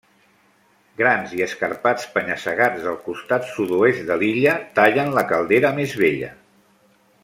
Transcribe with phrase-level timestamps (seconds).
[1.01, 6.37] Grans i escarpats penya-segats del costat sud-oest de l'illa tallen la caldera més vella.